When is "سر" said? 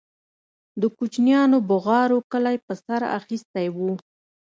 2.85-3.01